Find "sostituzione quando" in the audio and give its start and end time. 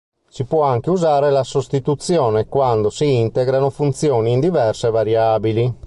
1.43-2.89